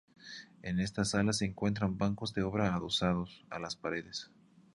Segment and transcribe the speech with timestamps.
[0.63, 4.31] En esta sala se encuentran bancos de obra adosados a las paredes.